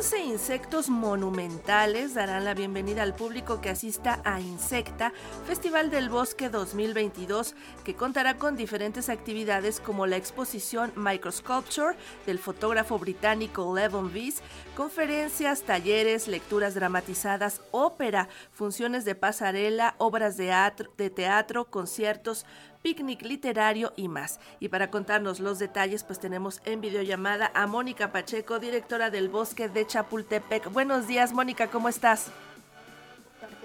11 0.00 0.18
insectos 0.24 0.88
monumentales 0.88 2.14
darán 2.14 2.46
la 2.46 2.54
bienvenida 2.54 3.02
al 3.02 3.14
público 3.14 3.60
que 3.60 3.68
asista 3.68 4.22
a 4.24 4.40
Insecta, 4.40 5.12
Festival 5.46 5.90
del 5.90 6.08
Bosque 6.08 6.48
2022, 6.48 7.54
que 7.84 7.94
contará 7.94 8.38
con 8.38 8.56
diferentes 8.56 9.10
actividades 9.10 9.78
como 9.78 10.06
la 10.06 10.16
exposición 10.16 10.90
Microsculpture 10.96 11.98
del 12.24 12.38
fotógrafo 12.38 12.98
británico 12.98 13.76
Levon 13.76 14.10
Weiss, 14.10 14.40
conferencias, 14.74 15.64
talleres, 15.64 16.28
lecturas 16.28 16.74
dramatizadas, 16.74 17.60
ópera, 17.70 18.30
funciones 18.52 19.04
de 19.04 19.16
pasarela, 19.16 19.96
obras 19.98 20.38
de 20.38 21.10
teatro 21.14 21.66
conciertos, 21.66 22.46
picnic 22.82 23.22
literario 23.22 23.92
y 23.96 24.08
más. 24.08 24.40
Y 24.58 24.68
para 24.68 24.90
contarnos 24.90 25.40
los 25.40 25.58
detalles, 25.58 26.04
pues 26.04 26.18
tenemos 26.18 26.60
en 26.64 26.80
videollamada 26.80 27.50
a 27.54 27.66
Mónica 27.66 28.12
Pacheco, 28.12 28.58
directora 28.58 29.10
del 29.10 29.28
Bosque 29.28 29.68
de 29.68 29.86
Chapultepec. 29.86 30.70
Buenos 30.72 31.06
días, 31.06 31.32
Mónica, 31.32 31.68
¿cómo 31.68 31.88
estás? 31.88 32.26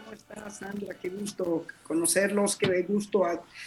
¿Cómo 0.03 0.13
estás, 0.13 0.57
Sandra? 0.57 0.93
Qué 0.95 1.09
gusto 1.09 1.65
conocerlos, 1.83 2.55
qué 2.55 2.83
gusto 2.83 3.23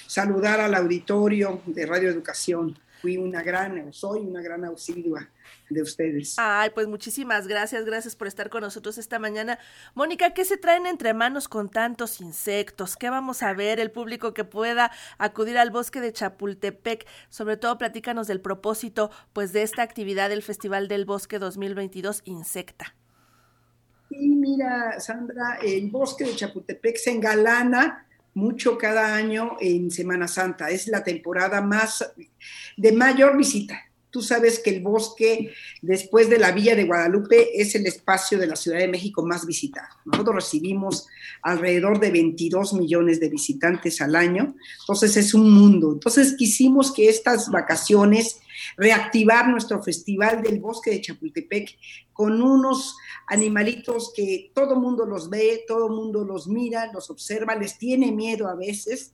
saludar 0.06 0.60
al 0.60 0.74
auditorio 0.74 1.62
de 1.66 1.86
Radio 1.86 2.10
Educación. 2.10 2.78
Fui 3.00 3.16
una 3.16 3.42
gran, 3.42 3.92
soy 3.92 4.20
una 4.20 4.42
gran 4.42 4.64
auxilua 4.64 5.28
de 5.70 5.82
ustedes. 5.82 6.34
Ay, 6.38 6.70
pues 6.70 6.86
muchísimas 6.86 7.46
gracias, 7.46 7.84
gracias 7.84 8.16
por 8.16 8.26
estar 8.26 8.50
con 8.50 8.62
nosotros 8.62 8.98
esta 8.98 9.18
mañana. 9.18 9.58
Mónica, 9.94 10.32
¿qué 10.34 10.44
se 10.44 10.56
traen 10.56 10.86
entre 10.86 11.14
manos 11.14 11.48
con 11.48 11.68
tantos 11.68 12.20
insectos? 12.20 12.96
¿Qué 12.96 13.10
vamos 13.10 13.42
a 13.42 13.52
ver 13.52 13.80
el 13.80 13.90
público 13.90 14.34
que 14.34 14.44
pueda 14.44 14.90
acudir 15.18 15.58
al 15.58 15.70
bosque 15.70 16.00
de 16.00 16.12
Chapultepec? 16.12 17.06
Sobre 17.28 17.56
todo 17.56 17.78
platícanos 17.78 18.26
del 18.26 18.40
propósito 18.40 19.10
pues 19.32 19.52
de 19.52 19.62
esta 19.62 19.82
actividad 19.82 20.28
del 20.28 20.42
Festival 20.42 20.88
del 20.88 21.04
Bosque 21.04 21.38
2022 21.38 22.22
Insecta. 22.24 22.94
Sí, 24.08 24.28
mira, 24.28 24.98
Sandra, 25.00 25.58
el 25.62 25.90
bosque 25.90 26.24
de 26.24 26.34
Chapultepec 26.34 26.96
se 26.96 27.10
engalana 27.10 28.06
mucho 28.34 28.78
cada 28.78 29.14
año 29.14 29.56
en 29.60 29.90
Semana 29.90 30.28
Santa. 30.28 30.70
Es 30.70 30.88
la 30.88 31.02
temporada 31.02 31.60
más 31.60 32.14
de 32.76 32.92
mayor 32.92 33.36
visita. 33.36 33.87
Tú 34.10 34.22
sabes 34.22 34.58
que 34.60 34.70
el 34.70 34.82
bosque, 34.82 35.52
después 35.82 36.30
de 36.30 36.38
la 36.38 36.52
Villa 36.52 36.74
de 36.74 36.84
Guadalupe, 36.84 37.60
es 37.60 37.74
el 37.74 37.86
espacio 37.86 38.38
de 38.38 38.46
la 38.46 38.56
Ciudad 38.56 38.78
de 38.78 38.88
México 38.88 39.24
más 39.24 39.46
visitado. 39.46 39.88
Nosotros 40.06 40.36
recibimos 40.36 41.06
alrededor 41.42 42.00
de 42.00 42.10
22 42.10 42.72
millones 42.72 43.20
de 43.20 43.28
visitantes 43.28 44.00
al 44.00 44.16
año, 44.16 44.54
entonces 44.80 45.16
es 45.18 45.34
un 45.34 45.50
mundo. 45.50 45.92
Entonces 45.92 46.34
quisimos 46.38 46.90
que 46.92 47.10
estas 47.10 47.50
vacaciones 47.50 48.40
reactivar 48.78 49.48
nuestro 49.48 49.82
Festival 49.82 50.42
del 50.42 50.58
Bosque 50.58 50.90
de 50.90 51.02
Chapultepec 51.02 51.76
con 52.14 52.40
unos 52.40 52.96
animalitos 53.26 54.12
que 54.16 54.50
todo 54.54 54.80
mundo 54.80 55.04
los 55.04 55.28
ve, 55.28 55.64
todo 55.68 55.90
mundo 55.90 56.24
los 56.24 56.48
mira, 56.48 56.90
los 56.92 57.10
observa, 57.10 57.54
les 57.54 57.78
tiene 57.78 58.10
miedo 58.10 58.48
a 58.48 58.54
veces, 58.54 59.12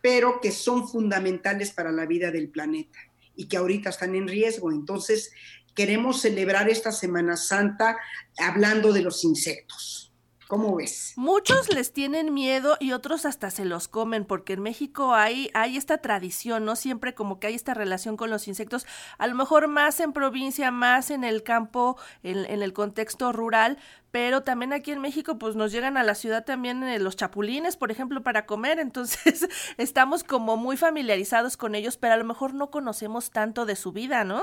pero 0.00 0.40
que 0.40 0.50
son 0.50 0.88
fundamentales 0.88 1.70
para 1.70 1.92
la 1.92 2.06
vida 2.06 2.30
del 2.30 2.48
planeta 2.48 2.98
y 3.36 3.46
que 3.46 3.56
ahorita 3.56 3.90
están 3.90 4.14
en 4.14 4.28
riesgo. 4.28 4.72
Entonces, 4.72 5.32
queremos 5.74 6.20
celebrar 6.20 6.68
esta 6.68 6.92
Semana 6.92 7.36
Santa 7.36 7.96
hablando 8.38 8.92
de 8.92 9.02
los 9.02 9.24
insectos. 9.24 10.01
¿Cómo 10.52 10.76
ves? 10.76 11.14
Muchos 11.16 11.72
les 11.72 11.94
tienen 11.94 12.34
miedo 12.34 12.76
y 12.78 12.92
otros 12.92 13.24
hasta 13.24 13.50
se 13.50 13.64
los 13.64 13.88
comen, 13.88 14.26
porque 14.26 14.52
en 14.52 14.60
México 14.60 15.14
hay, 15.14 15.50
hay 15.54 15.78
esta 15.78 15.96
tradición, 15.96 16.66
¿no? 16.66 16.76
Siempre 16.76 17.14
como 17.14 17.40
que 17.40 17.46
hay 17.46 17.54
esta 17.54 17.72
relación 17.72 18.18
con 18.18 18.28
los 18.28 18.46
insectos, 18.48 18.84
a 19.16 19.26
lo 19.28 19.34
mejor 19.34 19.66
más 19.68 19.98
en 20.00 20.12
provincia, 20.12 20.70
más 20.70 21.10
en 21.10 21.24
el 21.24 21.42
campo, 21.42 21.96
en, 22.22 22.44
en 22.44 22.60
el 22.60 22.74
contexto 22.74 23.32
rural, 23.32 23.78
pero 24.10 24.42
también 24.42 24.74
aquí 24.74 24.90
en 24.90 25.00
México 25.00 25.38
pues 25.38 25.56
nos 25.56 25.72
llegan 25.72 25.96
a 25.96 26.02
la 26.02 26.14
ciudad 26.14 26.44
también 26.44 26.82
eh, 26.82 26.98
los 26.98 27.16
chapulines, 27.16 27.78
por 27.78 27.90
ejemplo, 27.90 28.22
para 28.22 28.44
comer, 28.44 28.78
entonces 28.78 29.48
estamos 29.78 30.22
como 30.22 30.58
muy 30.58 30.76
familiarizados 30.76 31.56
con 31.56 31.74
ellos, 31.74 31.96
pero 31.96 32.12
a 32.12 32.18
lo 32.18 32.24
mejor 32.24 32.52
no 32.52 32.70
conocemos 32.70 33.30
tanto 33.30 33.64
de 33.64 33.74
su 33.74 33.92
vida, 33.92 34.22
¿no? 34.24 34.42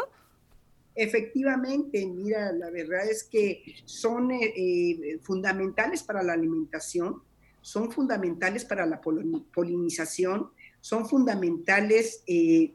Efectivamente, 1.02 2.06
mira, 2.06 2.52
la 2.52 2.70
verdad 2.72 3.10
es 3.10 3.24
que 3.24 3.64
son 3.86 4.32
eh, 4.32 4.54
eh, 4.54 5.20
fundamentales 5.22 6.04
para 6.04 6.22
la 6.22 6.34
alimentación, 6.34 7.24
son 7.62 7.90
fundamentales 7.90 8.66
para 8.66 8.86
la 8.86 9.00
polinización, 9.00 10.52
son 10.82 11.08
fundamentales 11.08 12.22
en, 12.28 12.74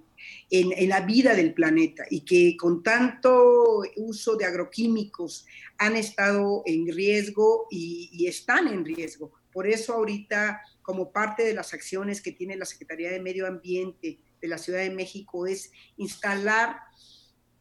la 0.88 1.00
vida 1.02 1.34
del 1.34 1.52
planeta 1.52 2.06
y 2.08 2.22
que 2.22 2.56
con 2.56 2.82
tanto 2.82 3.82
uso 3.96 4.36
de 4.36 4.46
agroquímicos 4.46 5.44
han 5.76 5.94
estado 5.94 6.62
en 6.64 6.90
riesgo 6.94 7.66
y, 7.70 8.26
están 8.26 8.68
en 8.68 8.86
riesgo. 8.86 9.32
Por 9.52 9.66
eso 9.66 9.92
ahorita, 9.92 10.62
como 10.80 11.12
parte 11.12 11.44
de 11.44 11.52
las 11.52 11.74
acciones 11.74 12.22
que 12.22 12.32
tiene 12.32 12.56
la 12.56 12.64
Secretaría 12.64 13.10
de 13.10 13.20
Medio 13.20 13.46
Ambiente 13.46 14.18
de 14.40 14.48
la 14.48 14.56
Ciudad 14.56 14.80
de 14.80 14.90
México, 14.90 15.46
es 15.46 15.72
instalar 15.98 16.78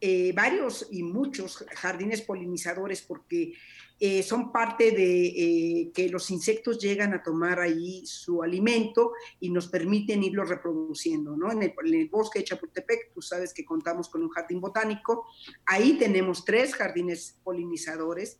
eh, 0.06 0.34
varios 0.34 0.86
y 0.90 1.02
muchos 1.02 1.64
jardines 1.76 2.20
polinizadores 2.20 3.00
porque 3.00 3.54
eh, 3.98 4.22
son 4.22 4.52
parte 4.52 4.90
de 4.90 5.26
eh, 5.28 5.92
que 5.94 6.10
los 6.10 6.30
insectos 6.30 6.78
llegan 6.78 7.14
a 7.14 7.22
tomar 7.22 7.58
ahí 7.58 8.04
su 8.04 8.42
alimento 8.42 9.12
y 9.40 9.48
nos 9.48 9.68
permiten 9.68 10.22
irlo 10.22 10.44
reproduciendo, 10.44 11.38
¿no? 11.38 11.50
En 11.50 11.62
el, 11.62 12.08
bosque 12.10 12.40
de 12.40 12.44
Chapultepec, 12.44 13.14
tú 13.14 13.22
sabes 13.22 13.54
que 13.54 13.64
contamos 13.64 14.10
con 14.10 14.22
un 14.22 14.28
jardín 14.28 14.60
botánico, 14.60 15.24
ahí 15.64 15.96
tenemos 15.96 16.44
tres 16.44 16.74
jardines 16.74 17.38
polinizadores, 17.42 18.36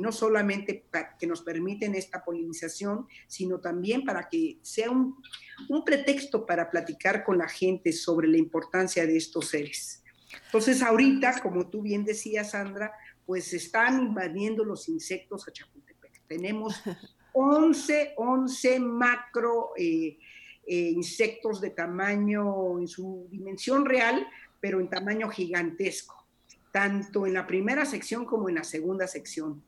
no 0.00 0.10
solamente 0.12 0.86
para 0.90 1.18
que 1.18 1.26
nos 1.26 1.42
permiten 1.42 1.94
esta 1.94 2.24
polinización, 2.24 3.06
sino 3.26 3.60
también 3.60 4.02
para 4.06 4.30
que 4.30 4.58
sea 4.62 4.90
un 4.90 5.84
pretexto 5.84 6.46
para 6.46 6.70
platicar 6.70 7.22
con 7.22 7.36
la 7.36 7.48
gente 7.48 7.92
sobre 7.92 8.28
la 8.28 8.38
importancia 8.38 9.04
de 9.04 9.18
estos 9.18 9.48
seres. 9.48 10.02
Entonces, 10.46 10.82
ahorita, 10.82 11.40
como 11.40 11.68
tú 11.68 11.82
bien 11.82 12.04
decías, 12.04 12.50
Sandra, 12.50 12.92
pues 13.24 13.52
están 13.52 14.00
invadiendo 14.00 14.64
los 14.64 14.88
insectos 14.88 15.48
a 15.48 15.52
Chapultepec. 15.52 16.22
Tenemos 16.28 16.80
11, 17.32 18.14
11 18.16 18.80
macro 18.80 19.72
eh, 19.76 20.18
eh, 20.66 20.90
insectos 20.90 21.60
de 21.60 21.70
tamaño, 21.70 22.78
en 22.78 22.88
su 22.88 23.28
dimensión 23.30 23.84
real, 23.84 24.26
pero 24.60 24.80
en 24.80 24.88
tamaño 24.88 25.28
gigantesco, 25.28 26.26
tanto 26.72 27.26
en 27.26 27.34
la 27.34 27.46
primera 27.46 27.84
sección 27.84 28.24
como 28.24 28.48
en 28.48 28.56
la 28.56 28.64
segunda 28.64 29.06
sección. 29.06 29.62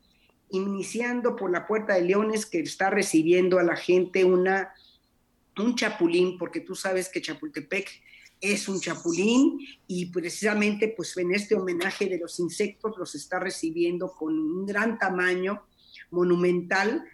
Iniciando 0.51 1.37
por 1.37 1.51
la 1.51 1.67
Puerta 1.67 1.95
de 1.95 2.03
Leones, 2.03 2.47
que 2.47 2.61
está 2.61 2.91
recibiendo 2.91 3.59
a 3.59 3.62
la 3.62 3.77
gente 3.77 4.25
una, 4.25 4.73
un 5.59 5.75
chapulín, 5.75 6.39
porque 6.39 6.61
tú 6.61 6.75
sabes 6.75 7.09
que 7.11 7.21
Chapultepec 7.21 7.89
es 8.41 8.69
un 8.69 8.81
chapulín 8.81 9.59
y 9.87 10.06
precisamente 10.06 10.94
pues 10.97 11.16
en 11.16 11.34
este 11.34 11.54
homenaje 11.54 12.06
de 12.06 12.19
los 12.19 12.38
insectos 12.41 12.97
los 12.97 13.15
está 13.15 13.38
recibiendo 13.38 14.12
con 14.12 14.38
un 14.38 14.66
gran 14.66 14.99
tamaño 14.99 15.65
monumental 16.10 17.04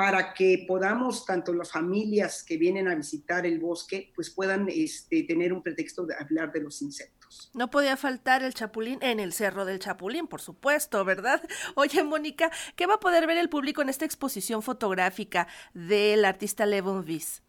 para 0.00 0.32
que 0.32 0.64
podamos, 0.66 1.26
tanto 1.26 1.52
las 1.52 1.72
familias 1.72 2.42
que 2.42 2.56
vienen 2.56 2.88
a 2.88 2.94
visitar 2.94 3.44
el 3.44 3.58
bosque, 3.58 4.10
pues 4.14 4.30
puedan 4.30 4.66
este, 4.70 5.24
tener 5.24 5.52
un 5.52 5.62
pretexto 5.62 6.06
de 6.06 6.14
hablar 6.14 6.52
de 6.52 6.60
los 6.62 6.80
insectos. 6.80 7.50
No 7.52 7.70
podía 7.70 7.98
faltar 7.98 8.42
el 8.42 8.54
chapulín 8.54 8.98
en 9.02 9.20
el 9.20 9.34
Cerro 9.34 9.66
del 9.66 9.78
Chapulín, 9.78 10.26
por 10.26 10.40
supuesto, 10.40 11.04
¿verdad? 11.04 11.42
Oye, 11.74 12.02
Mónica, 12.02 12.50
¿qué 12.76 12.86
va 12.86 12.94
a 12.94 13.00
poder 13.00 13.26
ver 13.26 13.36
el 13.36 13.50
público 13.50 13.82
en 13.82 13.90
esta 13.90 14.06
exposición 14.06 14.62
fotográfica 14.62 15.46
del 15.74 16.24
artista 16.24 16.64
Levon 16.64 17.04
Viz? 17.04 17.42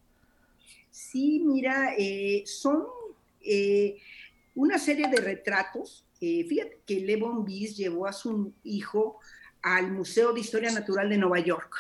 Sí, 0.90 1.42
mira, 1.46 1.96
eh, 1.98 2.44
son 2.46 2.86
eh, 3.44 3.98
una 4.56 4.78
serie 4.78 5.08
de 5.08 5.18
retratos. 5.18 6.08
fíjate 6.20 6.82
que 6.86 7.00
Levon 7.00 7.44
Bis 7.46 7.76
llevó 7.76 8.06
a 8.06 8.14
su 8.14 8.54
hijo 8.64 9.20
al 9.62 9.92
Museo 9.92 10.34
de 10.34 10.42
Historia 10.42 10.72
Natural 10.72 11.10
de 11.10 11.18
Nueva 11.18 11.40
York. 11.40 11.76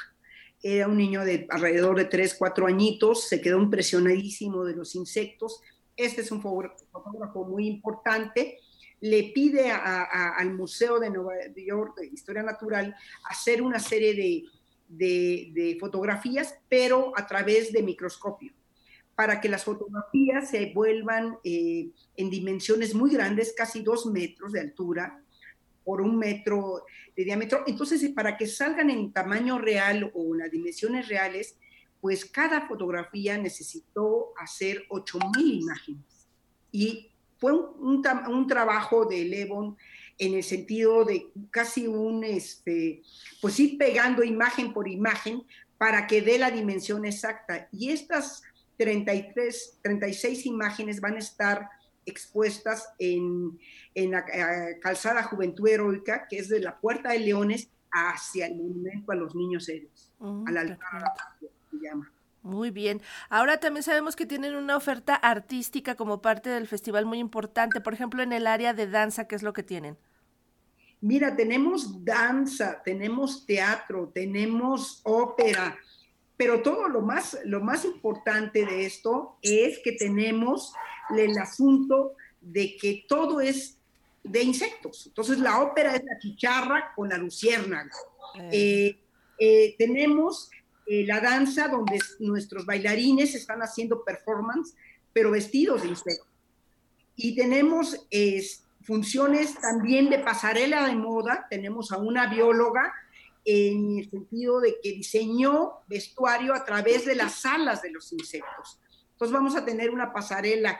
Era 0.63 0.87
un 0.87 0.97
niño 0.97 1.25
de 1.25 1.47
alrededor 1.49 1.97
de 1.97 2.05
3, 2.05 2.35
4 2.35 2.67
añitos, 2.67 3.27
se 3.27 3.41
quedó 3.41 3.59
impresionadísimo 3.59 4.63
de 4.63 4.75
los 4.75 4.95
insectos. 4.95 5.61
Este 5.95 6.21
es 6.21 6.31
un 6.31 6.41
fotógrafo 6.41 7.45
muy 7.45 7.67
importante. 7.67 8.59
Le 8.99 9.31
pide 9.33 9.71
al 9.71 10.53
Museo 10.53 10.99
de 10.99 11.09
Nueva 11.09 11.33
York 11.55 11.97
de 11.97 12.07
Historia 12.07 12.43
Natural 12.43 12.95
hacer 13.27 13.61
una 13.63 13.79
serie 13.79 14.13
de, 14.87 15.51
de 15.53 15.77
fotografías, 15.79 16.55
pero 16.69 17.11
a 17.15 17.25
través 17.25 17.71
de 17.71 17.81
microscopio 17.81 18.53
para 19.15 19.39
que 19.39 19.49
las 19.49 19.63
fotografías 19.63 20.49
se 20.49 20.71
vuelvan 20.73 21.37
eh, 21.43 21.89
en 22.15 22.29
dimensiones 22.29 22.95
muy 22.95 23.11
grandes, 23.11 23.53
casi 23.55 23.81
dos 23.81 24.05
metros 24.05 24.51
de 24.53 24.61
altura 24.61 25.21
por 25.83 26.01
un 26.01 26.17
metro 26.17 26.85
de 27.15 27.23
diámetro. 27.23 27.63
Entonces, 27.67 28.07
para 28.09 28.37
que 28.37 28.47
salgan 28.47 28.89
en 28.89 29.11
tamaño 29.11 29.57
real 29.59 30.11
o 30.13 30.33
en 30.33 30.39
las 30.39 30.51
dimensiones 30.51 31.07
reales, 31.07 31.57
pues 31.99 32.25
cada 32.25 32.67
fotografía 32.67 33.37
necesitó 33.37 34.33
hacer 34.37 34.83
8.000 34.89 35.61
imágenes. 35.61 36.27
Y 36.71 37.11
fue 37.37 37.53
un, 37.53 38.03
un, 38.27 38.47
trabajo 38.47 39.05
de 39.05 39.25
Levon 39.25 39.77
en 40.17 40.35
el 40.35 40.43
sentido 40.43 41.05
de 41.05 41.27
casi 41.49 41.87
un, 41.87 42.23
este, 42.23 43.01
pues 43.41 43.59
ir 43.59 43.77
pegando 43.77 44.23
imagen 44.23 44.73
por 44.73 44.87
imagen 44.87 45.43
para 45.77 46.05
que 46.05 46.21
dé 46.21 46.37
la 46.37 46.51
dimensión 46.51 47.05
exacta. 47.05 47.67
Y 47.71 47.89
estas 47.89 48.43
33, 48.81 49.79
36 49.83 50.45
imágenes 50.47 50.99
van 50.99 51.15
a 51.15 51.19
estar 51.19 51.69
expuestas 52.03 52.89
en, 52.97 53.59
en 53.93 54.09
la 54.09 54.25
calzada 54.81 55.21
Juventud 55.21 55.67
Heroica, 55.67 56.25
que 56.27 56.39
es 56.39 56.49
de 56.49 56.61
la 56.61 56.79
Puerta 56.79 57.11
de 57.11 57.19
Leones 57.19 57.69
hacia 57.91 58.47
el 58.47 58.55
monumento 58.55 59.11
a 59.11 59.15
los 59.15 59.35
niños 59.35 59.69
héroes, 59.69 60.11
mm, 60.17 60.47
a 60.47 60.51
la 60.51 60.61
altura 60.61 61.13
se 61.69 61.77
llama. 61.77 62.11
Muy 62.41 62.71
bien. 62.71 63.03
Ahora 63.29 63.59
también 63.59 63.83
sabemos 63.83 64.15
que 64.15 64.25
tienen 64.25 64.55
una 64.55 64.75
oferta 64.75 65.13
artística 65.13 65.93
como 65.93 66.23
parte 66.23 66.49
del 66.49 66.65
festival 66.65 67.05
muy 67.05 67.19
importante, 67.19 67.81
por 67.81 67.93
ejemplo, 67.93 68.23
en 68.23 68.33
el 68.33 68.47
área 68.47 68.73
de 68.73 68.87
danza, 68.87 69.27
¿qué 69.27 69.35
es 69.35 69.43
lo 69.43 69.53
que 69.53 69.61
tienen? 69.61 69.95
Mira, 71.01 71.35
tenemos 71.35 72.03
danza, 72.03 72.81
tenemos 72.83 73.45
teatro, 73.45 74.11
tenemos 74.11 75.01
ópera, 75.03 75.77
pero 76.41 76.63
todo 76.63 76.89
lo 76.89 77.01
más, 77.01 77.38
lo 77.45 77.61
más 77.61 77.85
importante 77.85 78.65
de 78.65 78.88
esto 78.88 79.38
es 79.43 79.77
que 79.83 79.91
tenemos 79.91 80.73
el 81.15 81.38
asunto 81.38 82.15
de 82.41 82.77
que 82.77 83.05
todo 83.07 83.41
es 83.41 83.77
de 84.23 84.41
insectos. 84.41 85.05
Entonces 85.05 85.38
la 85.38 85.61
ópera 85.61 85.95
es 85.95 86.03
la 86.03 86.17
chicharra 86.17 86.93
con 86.95 87.09
la 87.09 87.19
luciérnaga. 87.19 87.91
Eh. 88.39 88.49
Eh, 88.53 88.99
eh, 89.38 89.75
tenemos 89.77 90.49
la 90.88 91.19
danza 91.19 91.67
donde 91.67 91.99
nuestros 92.17 92.65
bailarines 92.65 93.35
están 93.35 93.59
haciendo 93.59 94.03
performance, 94.03 94.73
pero 95.13 95.29
vestidos 95.29 95.83
de 95.83 95.89
insectos. 95.89 96.27
Y 97.17 97.35
tenemos 97.35 98.07
funciones 98.81 99.61
también 99.61 100.09
de 100.09 100.17
pasarela 100.17 100.88
de 100.88 100.95
moda. 100.95 101.45
Tenemos 101.51 101.91
a 101.91 101.97
una 101.97 102.25
bióloga 102.33 102.91
en 103.43 103.99
el 103.99 104.09
sentido 104.09 104.59
de 104.59 104.77
que 104.81 104.91
diseñó 104.91 105.81
vestuario 105.88 106.53
a 106.53 106.63
través 106.63 107.05
de 107.05 107.15
las 107.15 107.45
alas 107.45 107.81
de 107.81 107.91
los 107.91 108.11
insectos. 108.13 108.79
Entonces 109.11 109.33
vamos 109.33 109.55
a 109.55 109.65
tener 109.65 109.89
una 109.91 110.13
pasarela, 110.13 110.79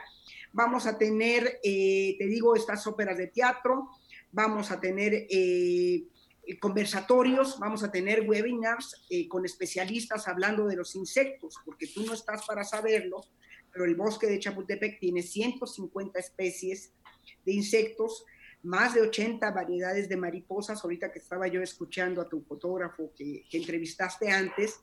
vamos 0.52 0.86
a 0.86 0.98
tener, 0.98 1.60
eh, 1.62 2.16
te 2.18 2.26
digo, 2.26 2.54
estas 2.54 2.86
óperas 2.86 3.18
de 3.18 3.28
teatro, 3.28 3.88
vamos 4.30 4.70
a 4.70 4.80
tener 4.80 5.26
eh, 5.30 6.08
conversatorios, 6.60 7.58
vamos 7.58 7.82
a 7.84 7.90
tener 7.90 8.28
webinars 8.28 9.04
eh, 9.10 9.28
con 9.28 9.44
especialistas 9.44 10.26
hablando 10.28 10.66
de 10.66 10.76
los 10.76 10.96
insectos, 10.96 11.56
porque 11.64 11.86
tú 11.86 12.04
no 12.04 12.14
estás 12.14 12.44
para 12.46 12.64
saberlo, 12.64 13.20
pero 13.72 13.84
el 13.84 13.94
bosque 13.94 14.26
de 14.26 14.38
Chapultepec 14.38 14.98
tiene 14.98 15.22
150 15.22 16.18
especies 16.18 16.92
de 17.44 17.52
insectos, 17.52 18.24
más 18.62 18.94
de 18.94 19.02
80 19.02 19.50
variedades 19.50 20.08
de 20.08 20.16
mariposas. 20.16 20.82
Ahorita 20.82 21.10
que 21.12 21.18
estaba 21.18 21.46
yo 21.48 21.60
escuchando 21.62 22.20
a 22.20 22.28
tu 22.28 22.42
fotógrafo 22.42 23.12
que, 23.16 23.44
entrevistaste 23.52 24.30
antes, 24.30 24.80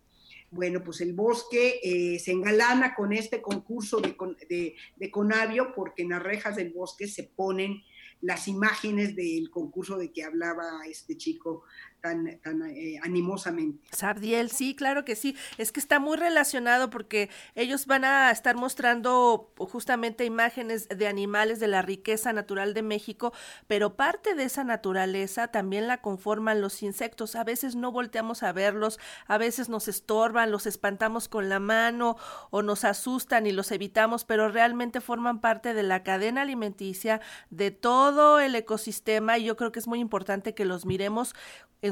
bueno, 0.52 0.84
pues 0.84 1.02
el 1.02 1.14
bosque 1.14 1.80
eh, 1.84 2.20
se 2.20 2.32
engalana 2.32 2.96
con 2.96 3.14
este 3.14 3.42
concurso 3.42 4.00
de, 4.02 4.16
de, 4.50 4.76
de, 4.96 5.12
Conavio 5.12 5.74
porque 5.76 6.04
en 6.04 6.10
las 6.10 6.24
rejas 6.24 6.56
del 6.56 6.72
bosque 6.72 7.08
se 7.08 7.24
ponen 7.24 7.84
las 8.22 8.48
imágenes 8.48 9.16
del 9.16 9.50
concurso 9.50 9.98
de 9.98 10.12
que 10.12 10.24
hablaba 10.24 10.82
este 10.90 11.16
chico 11.16 11.64
tan, 12.02 12.40
tan 12.40 12.62
eh, 12.70 13.00
animosamente. 13.04 13.88
Sabdiel, 13.92 14.50
sí, 14.50 14.76
claro 14.76 15.06
que 15.06 15.16
sí. 15.16 15.36
Es 15.58 15.72
que 15.72 15.80
está 15.80 16.00
muy 16.00 16.18
relacionado 16.18 16.90
porque 16.90 17.30
ellos 17.56 17.86
van 17.86 18.06
a 18.06 18.32
estar 18.32 18.56
mostrando 18.56 19.54
justamente 19.58 20.26
imágenes 20.26 20.88
de 20.90 21.08
animales 21.08 21.60
de 21.60 21.68
la 21.68 21.82
riqueza 21.82 22.34
natural 22.34 22.74
de 22.74 22.82
México, 22.82 23.34
pero 23.68 23.96
parte 23.96 24.36
de 24.36 24.44
esa 24.44 24.64
naturaleza 24.64 25.50
también 25.50 25.88
la 25.88 26.02
conforman 26.02 26.62
los 26.62 26.84
insectos. 26.84 27.36
A 27.36 27.44
veces 27.44 27.76
no 27.76 27.92
volteamos 27.92 28.44
a 28.44 28.52
verlos, 28.52 29.00
a 29.28 29.38
veces 29.38 29.70
nos 29.70 29.88
estorban, 29.88 30.52
los 30.52 30.66
espantamos 30.66 31.28
con 31.28 31.50
la 31.50 31.60
mano 31.60 32.18
o 32.50 32.62
nos 32.62 32.84
asustan 32.84 33.48
y 33.48 33.52
los 33.52 33.72
evitamos, 33.72 34.26
pero 34.26 34.50
realmente 34.50 35.02
forman 35.02 35.42
parte 35.42 35.74
de 35.74 35.84
la 35.84 36.04
cadena 36.04 36.42
alimenticia 36.42 37.22
de 37.50 37.72
todo 37.72 38.40
el 38.40 38.56
ecosistema 38.56 39.38
y 39.38 39.46
yo 39.46 39.56
creo 39.56 39.72
que 39.72 39.80
es 39.80 39.88
muy 39.88 40.00
importante 40.00 40.54
que 40.54 40.66
los 40.66 40.86
miremos 40.86 41.36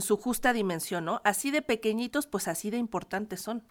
su 0.02 0.18
justa 0.18 0.54
dimensión, 0.54 1.06
¿no? 1.06 1.22
Así 1.24 1.52
de 1.52 1.62
pequeñitos, 1.62 2.28
pues 2.28 2.48
así 2.48 2.70
de 2.70 2.78
importantes 2.78 3.42
son. 3.42 3.64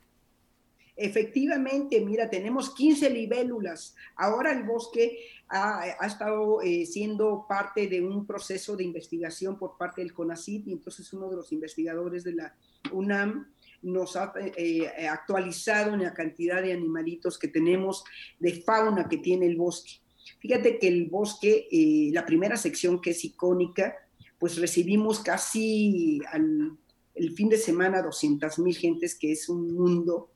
Efectivamente, 0.99 2.01
mira, 2.01 2.31
tenemos 2.31 2.75
15 2.75 3.11
libélulas. 3.11 3.95
Ahora 4.17 4.51
el 4.53 4.65
bosque 4.65 5.19
ha, 5.49 5.95
estado 6.07 6.63
eh, 6.63 6.87
siendo 6.87 7.45
parte 7.47 7.87
de 7.87 8.01
un 8.01 8.27
proceso 8.27 8.77
de 8.77 8.85
investigación 8.85 9.59
por 9.59 9.77
parte 9.77 10.01
del 10.01 10.15
CONACYT 10.15 10.69
y 10.69 10.73
entonces 10.73 11.13
uno 11.13 11.29
de 11.29 11.37
los 11.37 11.53
investigadores 11.53 12.25
de 12.25 12.35
la 12.35 12.57
UNAM 12.93 13.53
nos 13.83 14.17
ha 14.17 14.33
eh, 14.57 14.91
actualizado 15.09 15.93
en 15.93 16.03
la 16.03 16.15
cantidad 16.15 16.63
de 16.63 16.73
animalitos 16.73 17.39
que 17.39 17.49
tenemos, 17.49 18.03
de 18.39 18.63
fauna 18.63 19.07
que 19.07 19.19
tiene 19.19 19.47
el 19.47 19.57
bosque. 19.57 20.01
Fíjate 20.41 20.79
que 20.79 20.89
el 20.89 21.09
bosque, 21.09 21.69
eh, 21.71 22.11
la 22.13 22.25
primera 22.25 22.57
sección 22.57 23.01
que 23.01 23.11
es 23.11 23.25
icónica, 23.25 23.95
pues 24.39 24.59
recibimos 24.59 25.21
casi 25.21 26.21
al, 26.33 26.77
el 27.15 27.33
fin 27.33 27.49
de 27.49 27.57
semana 27.57 28.03
200 28.03 28.59
mil 28.59 28.77
gentes, 28.77 29.15
que 29.15 29.33
es 29.33 29.49
un 29.49 29.75
mundo. 29.75 30.31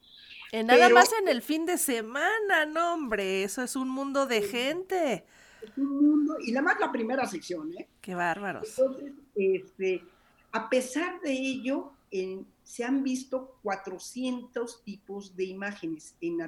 En 0.52 0.66
nada 0.66 0.88
más 0.88 1.10
en 1.20 1.28
el 1.28 1.42
fin 1.42 1.64
de 1.66 1.78
semana, 1.78 2.66
no 2.66 2.94
hombre, 2.94 3.44
eso 3.44 3.62
es 3.62 3.76
un 3.76 3.88
mundo 3.88 4.26
de 4.26 4.42
gente. 4.42 5.24
Es 5.62 5.76
un 5.76 5.94
mundo, 5.94 6.36
y 6.44 6.52
nada 6.52 6.64
más 6.64 6.80
la 6.80 6.90
primera 6.90 7.26
sección, 7.26 7.72
¿eh? 7.78 7.88
Qué 8.00 8.14
bárbaros. 8.14 8.78
Entonces, 8.78 9.12
este, 9.36 10.02
a 10.52 10.68
pesar 10.68 11.20
de 11.20 11.32
ello, 11.32 11.92
se 12.62 12.84
han 12.84 13.02
visto 13.02 13.58
400 13.62 14.82
tipos 14.84 15.36
de 15.36 15.44
imágenes 15.44 16.16
en, 16.20 16.38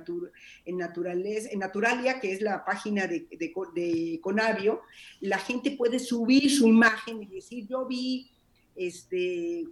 en, 0.64 0.76
naturaleza, 0.76 1.48
en 1.50 1.58
Naturalia, 1.60 2.20
que 2.20 2.32
es 2.32 2.40
la 2.40 2.64
página 2.64 3.06
de, 3.06 3.28
de, 3.30 4.20
Conavio, 4.20 4.82
la 5.20 5.38
gente 5.38 5.72
puede 5.72 5.98
subir 5.98 6.50
su 6.50 6.66
imagen 6.66 7.22
y 7.22 7.26
decir, 7.26 7.66
yo 7.68 7.86
vi 7.86 8.30
este, 8.74 9.64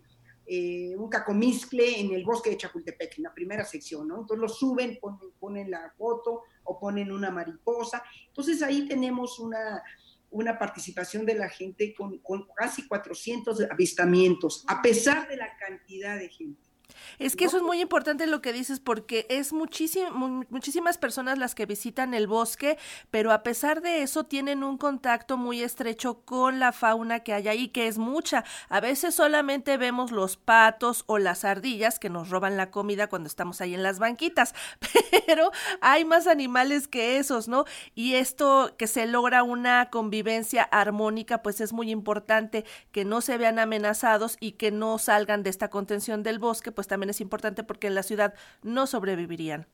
eh, 0.47 0.95
un 0.97 1.09
cacomiscle 1.09 2.01
en 2.01 2.13
el 2.13 2.25
bosque 2.25 2.51
de 2.51 2.57
Chapultepec, 2.57 3.19
en 3.19 3.25
la 3.25 3.35
primera 3.35 3.65
sección, 3.65 4.07
¿no? 4.07 4.21
Entonces 4.21 4.41
lo 4.41 4.49
suben, 4.49 4.99
ponen, 5.01 5.31
ponen 5.39 5.71
la 5.71 5.93
foto 5.97 6.43
o 6.65 6.79
ponen 6.79 7.11
una 7.11 7.31
mariposa. 7.31 8.03
Entonces 8.29 8.63
ahí 8.63 8.87
tenemos 8.87 9.39
una, 9.39 9.83
una 10.31 10.59
participación 10.59 11.27
de 11.27 11.35
la 11.35 11.49
gente 11.49 11.93
con, 11.95 12.19
con, 12.19 12.47
casi 12.55 12.87
400 12.87 13.63
avistamientos, 13.71 14.65
a 14.69 14.81
pesar 14.81 15.29
de 15.29 15.37
la 15.37 15.57
cantidad 15.57 16.19
de 16.19 16.29
gente. 16.29 16.70
Es 17.19 17.37
que 17.37 17.45
eso 17.45 17.57
es 17.57 17.63
muy 17.63 17.81
importante 17.81 18.27
lo 18.27 18.41
que 18.41 18.53
dices 18.53 18.81
porque 18.81 19.27
es 19.29 19.53
muchísimas 19.53 20.99
personas 20.99 21.39
las 21.39 21.55
que 21.55 21.67
visitan 21.67 22.15
el 22.15 22.27
bosque, 22.27 22.79
pero 23.11 23.33
a 23.33 23.43
pesar 23.43 23.83
de 23.83 24.03
eso 24.03 24.25
tienen 24.25 24.65
un 24.65 24.79
contacto 24.79 25.37
muy 25.37 25.63
estrecho 25.63 26.21
con 26.25 26.59
la 26.59 26.73
fauna 26.73 27.21
que 27.21 27.35
hay 27.35 27.49
ahí, 27.49 27.69
que 27.69 27.87
es 27.87 27.99
mucha. 27.99 28.45
A 28.69 28.81
veces 28.81 29.15
solamente 29.15 29.77
vemos 29.77 30.13
los 30.13 30.37
patos 30.37 31.05
o 31.07 31.19
las 31.19 31.45
ardillas 31.45 31.99
que 31.99 32.11
nos 32.11 32.31
roban 32.31 32.57
la 32.57 32.71
comida 32.71 33.09
cuando 33.09 33.27
estamos 33.27 33.61
ahí 33.61 33.75
en 33.75 33.83
las 33.83 33.99
banquitas, 33.99 34.55
pero 35.27 35.51
hay 35.81 36.05
más 36.05 36.27
animales 36.27 36.89
que 36.89 37.19
esos, 37.19 37.49
¿no? 37.49 37.65
Y 37.95 38.15
esto 38.15 38.75
que 38.77 38.87
se 38.87 39.07
logra 39.07 39.43
una 39.43 39.91
convivencia 39.91 40.63
armónica, 40.63 41.43
pues 41.43 41.61
es 41.61 41.73
muy 41.73 41.91
importante 41.91 42.65
que 42.93 43.05
no 43.05 43.21
se 43.21 43.39
vean 43.39 43.59
amenazados 43.59 44.37
y 44.41 44.53
que 44.53 44.71
no 44.71 44.99
salgan 44.99 45.43
de 45.43 45.51
esta 45.51 45.69
contención 45.69 46.23
del 46.23 46.39
bosque, 46.39 46.73
pues 46.81 46.89
también 46.89 47.11
es 47.11 47.21
importante 47.21 47.63
porque 47.63 47.89
en 47.89 47.95
la 47.95 48.03
ciudad 48.03 48.33
no 48.63 48.87
sobrevivirían. 48.87 49.67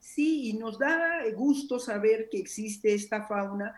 Sí, 0.00 0.48
y 0.48 0.54
nos 0.54 0.76
da 0.76 1.20
gusto 1.36 1.78
saber 1.78 2.28
que 2.28 2.38
existe 2.38 2.92
esta 2.92 3.28
fauna 3.28 3.76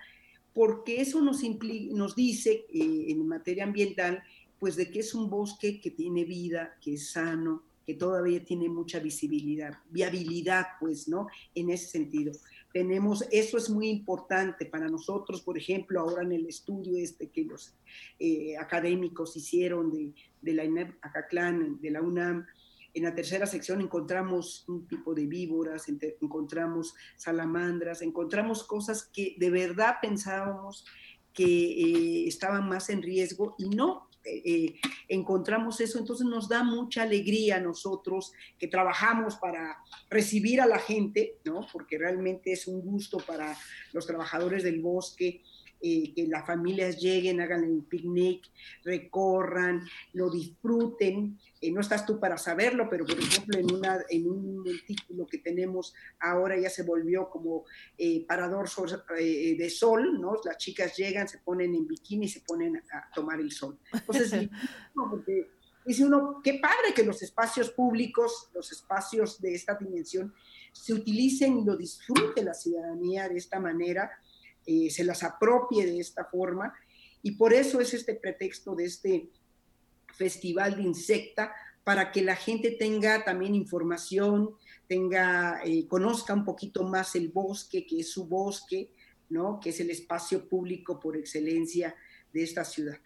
porque 0.55 1.03
eso 1.03 1.21
nos, 1.21 1.43
nos 1.43 2.17
dice 2.17 2.65
eh, 2.73 3.05
en 3.09 3.29
materia 3.29 3.65
ambiental, 3.65 4.23
pues 4.59 4.77
de 4.77 4.91
que 4.91 5.01
es 5.01 5.15
un 5.15 5.29
bosque 5.29 5.79
que 5.79 5.91
tiene 5.91 6.25
vida, 6.25 6.75
que 6.81 6.95
es 6.95 7.11
sano, 7.11 7.65
que 7.89 7.95
todavía 7.95 8.45
tiene 8.45 8.69
mucha 8.69 8.99
visibilidad, 8.99 9.73
viabilidad, 9.89 10.67
pues, 10.79 11.09
¿no? 11.09 11.27
En 11.55 11.71
ese 11.71 11.87
sentido. 11.87 12.35
Tenemos, 12.71 13.25
eso 13.31 13.57
es 13.57 13.71
muy 13.71 13.89
importante 13.89 14.67
para 14.67 14.91
nosotros, 14.91 15.41
por 15.41 15.57
ejemplo, 15.57 15.99
ahora 15.99 16.23
en 16.23 16.33
el 16.33 16.45
estudio 16.45 17.03
este 17.03 17.31
que 17.31 17.45
los 17.45 17.75
eh, 18.19 18.59
académicos 18.59 19.35
hicieron 19.39 19.91
de, 19.91 20.53
la 20.53 20.67
INEP 20.67 20.99
Acatlán, 21.01 21.81
de 21.81 21.91
la 21.91 22.03
UNAM, 22.03 22.45
en 22.93 23.05
la 23.05 23.15
tercera 23.15 23.47
sección 23.47 23.81
encontramos 23.81 24.69
un 24.69 24.87
tipo 24.87 25.15
de 25.15 25.25
víboras, 25.25 25.87
encontramos 25.89 26.95
salamandras, 27.17 28.03
encontramos 28.03 28.65
cosas 28.65 29.03
que 29.11 29.35
de 29.39 29.49
verdad 29.49 29.95
pensábamos 30.03 30.85
que 31.33 31.45
eh, 31.45 32.29
estaban 32.29 32.69
más 32.69 32.91
en 32.91 33.01
riesgo 33.01 33.55
y 33.57 33.71
no, 33.71 34.08
eh, 34.29 34.75
encontramos 35.09 35.81
eso, 35.81 35.99
entonces 35.99 36.27
nos 36.27 36.49
da 36.49 36.63
mucha 36.63 37.03
alegría 37.03 37.57
a 37.57 37.61
nosotros 37.61 38.33
que 38.59 38.69
trabajamos 38.69 39.37
para 39.37 39.79
recibir 40.11 40.61
a 40.61 40.67
la 40.67 40.79
gente, 40.79 41.37
¿no? 41.45 41.67
Porque 41.73 41.99
realmente 41.99 42.53
es 42.53 42.67
un 42.67 42.81
gusto 42.81 43.19
para 43.19 43.57
los 43.93 44.07
trabajadores 44.07 44.63
del 44.63 44.81
bosque 44.81 45.43
eh, 45.81 46.13
que 46.13 46.27
las 46.27 46.45
familias 46.45 46.99
lleguen, 46.99 47.41
hagan 47.41 47.63
el 47.63 47.85
picnic, 47.85 48.45
recorran, 48.83 49.87
lo 50.13 50.29
disfruten. 50.29 51.39
Eh, 51.61 51.71
no 51.71 51.81
estás 51.81 52.05
tú 52.05 52.19
para 52.19 52.37
saberlo, 52.37 52.89
pero 52.91 53.07
por 53.07 53.19
ejemplo 53.19 53.59
en, 53.59 53.73
una, 53.73 53.99
en 54.11 54.29
un 54.29 54.57
montículo 54.59 55.27
que 55.27 55.39
tenemos 55.39 55.95
ahora 56.19 56.59
ya 56.59 56.69
se 56.69 56.83
volvió 56.83 57.31
como 57.31 57.65
eh, 57.97 58.25
parador 58.27 58.69
de 58.69 59.71
sol, 59.71 60.21
¿no? 60.21 60.37
Las 60.45 60.59
chicas 60.59 60.97
llegan, 60.97 61.29
se 61.29 61.39
ponen 61.39 61.75
en 61.75 61.87
bikini 61.87 62.27
y 62.27 62.29
se 62.29 62.41
ponen 62.41 62.83
a, 62.93 63.11
tomar 63.15 63.41
el 63.41 63.53
sol. 63.53 63.79
Entonces, 63.93 64.49
porque 64.95 65.49
dice 65.87 66.05
uno, 66.05 66.41
qué 66.43 66.55
padre 66.55 66.93
que 66.95 67.05
los 67.05 67.23
espacios 67.23 67.71
públicos, 67.71 68.51
los 68.53 68.73
espacios 68.73 69.41
de 69.41 69.55
esta 69.55 69.75
dimensión, 69.75 70.35
se 70.73 70.93
utilicen 70.93 71.59
y 71.59 71.65
lo 71.65 71.77
disfrute 71.77 72.43
la 72.43 72.55
ciudadanía 72.55 73.29
de 73.29 73.39
esta 73.39 73.61
manera 73.61 74.11
eh, 74.69 74.91
se 74.91 75.03
las 75.03 75.23
apropie 75.23 75.87
de 75.87 75.99
esta 75.99 76.27
forma. 76.27 76.75
Y 77.23 77.33
por 77.33 77.55
eso 77.55 77.81
es 77.81 77.95
este 77.95 78.15
pretexto 78.15 78.75
de 78.75 78.85
este 78.85 79.31
festival 80.15 80.77
de 80.77 80.83
insecta, 80.83 81.55
para 81.85 82.13
que 82.13 82.21
la 82.21 82.37
gente 82.37 82.73
tenga 82.73 83.25
también 83.25 83.55
información, 83.55 84.51
tenga, 84.87 85.63
eh, 85.65 85.89
conozca 85.89 86.35
un 86.35 86.45
poquito 86.45 86.85
más 86.85 87.17
el 87.17 87.31
bosque, 87.31 87.87
que 87.87 88.01
es 88.01 88.11
su 88.11 88.27
bosque, 88.27 88.93
¿no? 89.31 89.59
que 89.59 89.71
es 89.71 89.81
el 89.81 89.89
espacio 89.89 90.47
público 90.47 91.01
por 91.01 91.17
excelencia 91.17 91.97
de 92.31 92.43
esta 92.43 92.63
ciudad. 92.63 92.99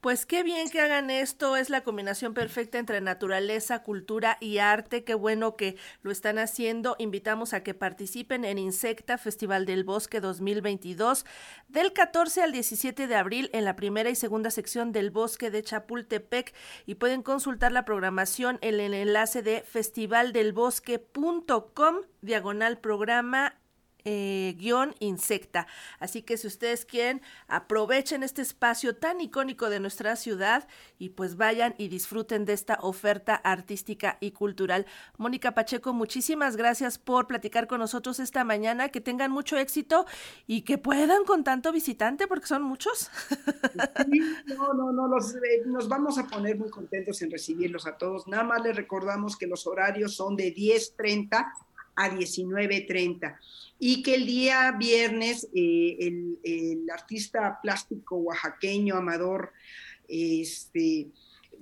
Pues 0.00 0.24
qué 0.24 0.42
bien 0.42 0.70
que 0.70 0.80
hagan 0.80 1.10
esto, 1.10 1.56
es 1.56 1.68
la 1.68 1.82
combinación 1.82 2.32
perfecta 2.32 2.78
entre 2.78 3.02
naturaleza, 3.02 3.82
cultura 3.82 4.38
y 4.40 4.56
arte, 4.56 5.04
qué 5.04 5.12
bueno 5.12 5.56
que 5.56 5.76
lo 6.00 6.10
están 6.10 6.38
haciendo. 6.38 6.96
Invitamos 6.98 7.52
a 7.52 7.62
que 7.62 7.74
participen 7.74 8.46
en 8.46 8.56
Insecta 8.56 9.18
Festival 9.18 9.66
del 9.66 9.84
Bosque 9.84 10.22
2022 10.22 11.26
del 11.68 11.92
14 11.92 12.42
al 12.42 12.52
17 12.52 13.08
de 13.08 13.14
abril 13.14 13.50
en 13.52 13.66
la 13.66 13.76
primera 13.76 14.08
y 14.08 14.14
segunda 14.14 14.50
sección 14.50 14.92
del 14.92 15.10
Bosque 15.10 15.50
de 15.50 15.62
Chapultepec 15.62 16.54
y 16.86 16.94
pueden 16.94 17.22
consultar 17.22 17.70
la 17.70 17.84
programación 17.84 18.58
en 18.62 18.80
el 18.80 18.94
enlace 18.94 19.42
de 19.42 19.60
festivaldelbosque.com 19.60 21.96
diagonal 22.22 22.78
programa 22.78 23.59
eh, 24.04 24.54
guion 24.58 24.94
insecta. 24.98 25.66
Así 25.98 26.22
que 26.22 26.36
si 26.36 26.46
ustedes 26.46 26.84
quieren, 26.84 27.22
aprovechen 27.48 28.22
este 28.22 28.42
espacio 28.42 28.96
tan 28.96 29.20
icónico 29.20 29.70
de 29.70 29.80
nuestra 29.80 30.16
ciudad 30.16 30.66
y 30.98 31.10
pues 31.10 31.36
vayan 31.36 31.74
y 31.78 31.88
disfruten 31.88 32.44
de 32.44 32.52
esta 32.52 32.78
oferta 32.82 33.34
artística 33.34 34.18
y 34.20 34.32
cultural. 34.32 34.86
Mónica 35.16 35.52
Pacheco, 35.52 35.92
muchísimas 35.92 36.56
gracias 36.56 36.98
por 36.98 37.26
platicar 37.26 37.66
con 37.66 37.80
nosotros 37.80 38.20
esta 38.20 38.44
mañana. 38.44 38.88
Que 38.88 39.00
tengan 39.00 39.30
mucho 39.30 39.56
éxito 39.56 40.06
y 40.46 40.62
que 40.62 40.78
puedan 40.78 41.24
con 41.24 41.44
tanto 41.44 41.72
visitante, 41.72 42.26
porque 42.26 42.46
son 42.46 42.62
muchos. 42.62 43.10
no, 44.46 44.74
no, 44.74 44.92
no, 44.92 45.18
eh, 45.18 45.62
nos 45.66 45.88
vamos 45.88 46.18
a 46.18 46.26
poner 46.26 46.58
muy 46.58 46.70
contentos 46.70 47.22
en 47.22 47.30
recibirlos 47.30 47.86
a 47.86 47.96
todos. 47.96 48.26
Nada 48.26 48.44
más 48.44 48.62
les 48.62 48.76
recordamos 48.76 49.36
que 49.36 49.46
los 49.46 49.66
horarios 49.66 50.14
son 50.14 50.36
de 50.36 50.54
10.30 50.54 51.52
a 51.96 52.10
19.30 52.10 53.38
y 53.82 54.02
que 54.02 54.14
el 54.14 54.26
día 54.26 54.72
viernes 54.78 55.48
eh, 55.54 55.96
el, 56.44 56.86
artista 56.92 57.58
plástico 57.62 58.16
oaxaqueño 58.16 58.94
Amador 58.96 59.52
este, 60.06 61.08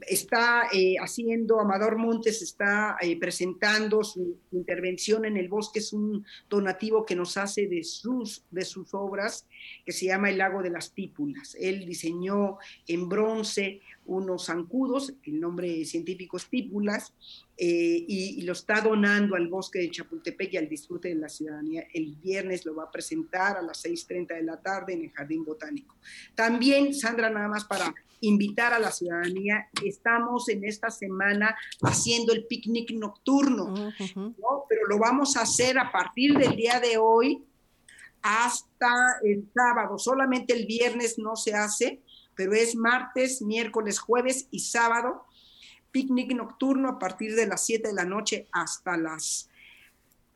está 0.06 0.68
eh, 0.72 0.96
haciendo, 1.00 1.60
Amador 1.60 1.96
Montes 1.96 2.42
está 2.42 2.96
eh, 3.00 3.18
presentando 3.18 4.02
su, 4.02 4.38
intervención 4.52 5.24
en 5.24 5.36
el 5.36 5.48
bosque, 5.48 5.78
es 5.78 5.92
un 5.92 6.24
donativo 6.48 7.04
que 7.04 7.14
nos 7.14 7.36
hace 7.36 7.68
de 7.68 7.84
sus, 7.84 8.44
de 8.50 8.64
sus 8.64 8.94
obras, 8.94 9.46
que 9.84 9.92
se 9.92 10.06
llama 10.06 10.30
El 10.30 10.38
lago 10.38 10.62
de 10.62 10.70
las 10.70 10.88
pípulas. 10.90 11.56
Él 11.60 11.86
diseñó 11.86 12.58
en 12.86 13.08
bronce 13.08 13.80
unos 14.08 14.46
zancudos, 14.46 15.12
el 15.24 15.38
nombre 15.38 15.84
científico 15.84 16.36
es 16.36 16.46
pípulas, 16.46 17.14
eh, 17.56 18.04
y, 18.08 18.42
lo 18.42 18.52
está 18.52 18.80
donando 18.80 19.36
al 19.36 19.48
bosque 19.48 19.80
de 19.80 19.90
Chapultepec 19.90 20.54
y 20.54 20.56
al 20.56 20.68
disfrute 20.68 21.08
de 21.08 21.16
la 21.16 21.28
ciudadanía. 21.28 21.86
El 21.92 22.16
viernes 22.16 22.64
lo 22.64 22.74
va 22.74 22.84
a 22.84 22.90
presentar 22.90 23.56
a 23.56 23.62
las 23.62 23.84
6.30 23.84 24.34
de 24.34 24.42
la 24.42 24.60
tarde 24.60 24.94
en 24.94 25.02
el 25.02 25.10
Jardín 25.10 25.44
Botánico. 25.44 25.94
También, 26.34 26.94
Sandra, 26.94 27.28
nada 27.30 27.48
más 27.48 27.64
para 27.64 27.94
invitar 28.20 28.72
a 28.72 28.78
la 28.78 28.90
ciudadanía, 28.90 29.68
estamos 29.84 30.48
en 30.48 30.64
esta 30.64 30.90
semana 30.90 31.56
haciendo 31.82 32.32
el 32.32 32.46
picnic 32.46 32.90
nocturno, 32.92 33.92
pero 34.68 34.86
lo 34.88 34.98
vamos 34.98 35.36
a 35.36 35.42
hacer 35.42 35.78
a 35.78 35.92
partir 35.92 36.36
del 36.36 36.56
día 36.56 36.80
de 36.80 36.96
hoy 36.96 37.44
hasta 38.22 38.92
el 39.22 39.48
sábado. 39.54 39.98
Solamente 39.98 40.52
el 40.54 40.66
viernes 40.66 41.18
no 41.18 41.36
se 41.36 41.54
hace, 41.54 42.00
pero 42.38 42.54
es 42.54 42.76
martes, 42.76 43.42
miércoles, 43.42 43.98
jueves 43.98 44.46
y 44.52 44.60
sábado 44.60 45.26
picnic 45.90 46.32
nocturno 46.32 46.88
a 46.88 46.98
partir 47.00 47.34
de 47.34 47.48
las 47.48 47.66
7 47.66 47.88
de 47.88 47.94
la 47.94 48.04
noche 48.04 48.46
hasta 48.52 48.96
las 48.96 49.50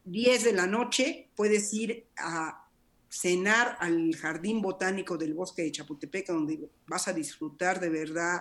10 0.05 0.43
de 0.43 0.53
la 0.53 0.67
noche. 0.67 1.29
Puedes 1.37 1.73
ir 1.73 2.07
a 2.17 2.67
cenar 3.09 3.77
al 3.79 4.17
Jardín 4.17 4.61
Botánico 4.61 5.17
del 5.17 5.35
Bosque 5.35 5.63
de 5.63 5.71
Chapultepec, 5.71 6.27
donde 6.27 6.69
vas 6.89 7.07
a 7.07 7.13
disfrutar 7.13 7.79
de 7.79 7.91
verdad 7.91 8.41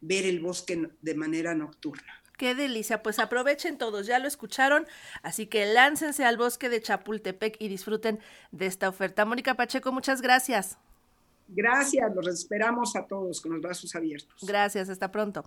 ver 0.00 0.24
el 0.24 0.40
bosque 0.40 0.88
de 1.02 1.14
manera 1.14 1.54
nocturna. 1.54 2.22
Qué 2.38 2.54
delicia, 2.54 3.02
pues 3.02 3.18
aprovechen 3.18 3.76
todos, 3.76 4.06
ya 4.06 4.18
lo 4.18 4.26
escucharon, 4.26 4.86
así 5.22 5.46
que 5.46 5.66
láncense 5.66 6.24
al 6.24 6.38
bosque 6.38 6.70
de 6.70 6.80
Chapultepec 6.80 7.56
y 7.60 7.68
disfruten 7.68 8.20
de 8.52 8.64
esta 8.64 8.88
oferta. 8.88 9.26
Mónica 9.26 9.54
Pacheco, 9.54 9.92
muchas 9.92 10.22
gracias. 10.22 10.78
Gracias, 11.54 12.14
los 12.14 12.26
esperamos 12.26 12.96
a 12.96 13.06
todos 13.06 13.40
con 13.40 13.52
los 13.52 13.60
brazos 13.60 13.94
abiertos. 13.94 14.42
Gracias, 14.42 14.88
hasta 14.88 15.10
pronto. 15.10 15.44